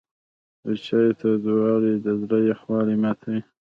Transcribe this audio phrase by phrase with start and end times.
[0.63, 3.41] د چای تودوالی د زړه یخوالی ماتوي.